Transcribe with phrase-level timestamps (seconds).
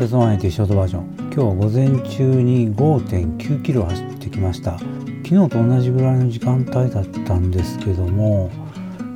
[0.00, 1.04] 鉄マネティショートバージョン。
[1.24, 4.78] 今日は午前中に5.9キロ走ってきました。
[4.78, 4.88] 昨
[5.44, 8.50] 日と同じぐらいの時間帯だったんですけども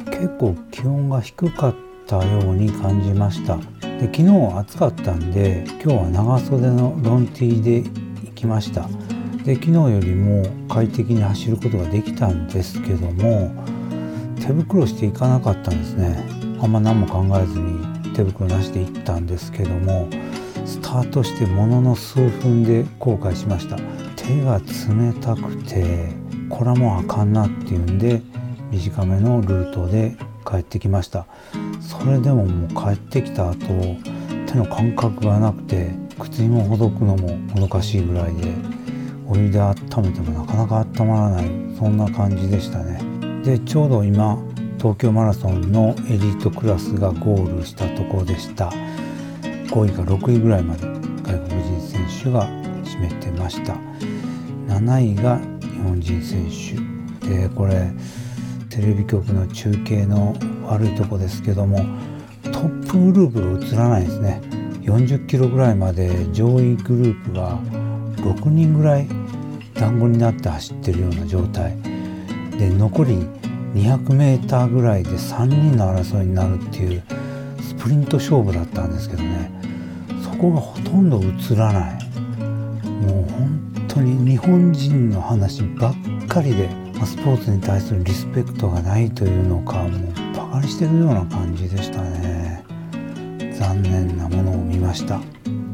[0.04, 1.74] 結構気温が低かっ
[2.06, 3.56] たように感じました。
[3.56, 7.76] で昨日暑かったんで今日は長袖のロンティーで
[8.26, 8.86] 行きました。
[9.42, 13.54] で昨日よりも快適に走ることができたんですけども
[14.38, 16.22] 手袋していかなかったんですね。
[16.60, 20.10] あんま何も考えずに手袋なしで行ったんですけども
[20.64, 23.76] スタートしてものの数分で後悔しました。
[24.16, 26.08] 手が冷たくて
[26.48, 28.22] これはもうあかんなっていうんで
[28.70, 31.26] 短めのルートで帰ってきました。
[31.80, 33.56] それでももう帰ってきた後
[34.46, 38.52] 手の感覚がなくて靴ひもほどくのももどかしいぐらいで
[39.26, 41.50] お湯で温めてもなかなか温まらない。
[41.78, 43.00] そんな感じでしたね。
[43.44, 44.38] でちょうど今
[44.78, 48.72] 東京マラソンのエリートクラスがゴールしたとこでした。
[49.68, 50.86] 5位か6位ぐらいまで
[51.22, 52.48] 外国人選手が
[52.84, 53.76] 占めてました。
[54.68, 56.48] 7位が日本人選
[57.20, 57.92] 手でこれ
[58.68, 60.34] テレビ局の中継の
[60.66, 61.78] 悪いとこですけども
[62.42, 64.40] トップグループが映らないですね。
[64.82, 67.58] 40キロぐらいまで上位グループが
[68.16, 69.08] 6人ぐらい
[69.74, 71.76] 団子になって走ってるような状態。
[72.58, 73.26] で残り
[73.74, 77.02] 200m ぐらいで3人の争いになるっていう
[77.64, 79.50] スプリント勝負だったんですけどね。
[80.22, 82.04] そこがほとんど映らない。
[83.06, 85.94] もう本当に日本人の話ばっ
[86.28, 86.68] かりで
[87.04, 92.64] スポーツに対するリスペクトがないというのかもうバカにしてるような感じでしたね。
[93.54, 95.18] 残念なものを見ました、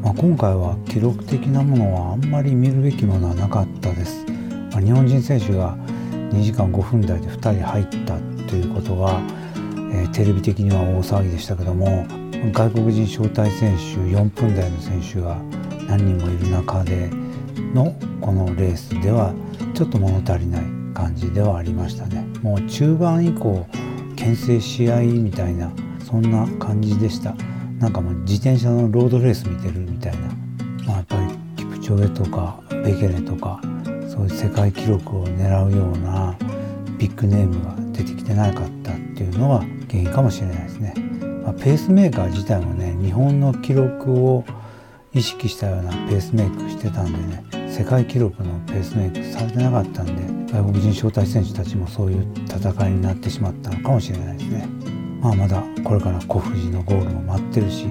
[0.03, 4.25] まあ、今回は記録的なものはあんまり見るべきものはなかったです、
[4.71, 5.77] まあ、日本人選手が
[6.31, 9.21] 2時間5分台で2人入ったということは、
[9.93, 12.07] えー、テレビ的には大騒ぎでしたけども
[12.53, 13.83] 外国人招待選手
[14.17, 15.37] 4分台の選手が
[15.87, 17.11] 何人もいる中で
[17.75, 19.35] のこのレースでは
[19.75, 20.63] ちょっと物足りない
[20.95, 22.27] 感じではありましたね。
[22.43, 23.67] もう中盤以降
[24.17, 25.71] 牽制し合みたいな
[26.05, 27.35] そんな感じでした。
[27.79, 30.19] なんかもう自転車のロードレース見てるみたいな、
[30.87, 31.27] まあ、やっぱり
[31.57, 33.61] キプチョゲとかベケネとか
[34.07, 36.37] そういう世界記録を狙うような
[36.99, 38.80] ビッグネームが出てきてなかった
[39.21, 40.95] っていうのが原因かもしれないですね、
[41.45, 44.45] まあ、ペースメーカー自体もね日本の記録を
[45.13, 54.67] 意識したようなペースメイクしてたんでね世界記録のペースメイクされてなかったんで外国人招待選手たちもそういう戦いになってしまったのかもしれないですね。
[55.21, 57.87] まあまだこれから小藤のゴールも待ってるし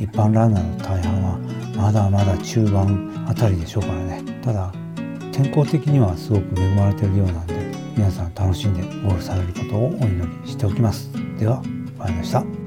[0.00, 1.38] 一般ランナーの大半は
[1.76, 4.22] まだまだ中盤あたりでしょうからね。
[4.42, 4.72] ただ
[5.30, 7.61] 天候的にはすごく恵まれてるようなんで
[7.96, 11.10] 皆さん楽しんでゴールされることをお祈りしておきます。
[11.38, 12.61] では終わりました。